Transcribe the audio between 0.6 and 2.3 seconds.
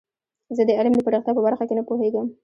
د علم د پراختیا په برخه کې نه پوهیږم.